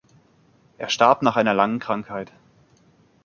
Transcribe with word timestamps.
Er 0.79 0.89
starb 0.89 1.21
nach 1.21 1.35
einer 1.35 1.53
langen 1.53 1.77
Krankheit. 1.77 2.31